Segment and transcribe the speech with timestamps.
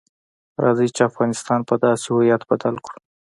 [0.63, 2.99] راځئ چې افغانستان په داسې هویت بدل کړو.